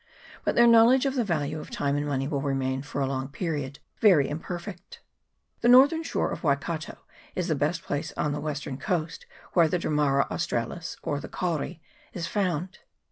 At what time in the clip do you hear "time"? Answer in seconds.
1.69-1.95, 3.29-3.73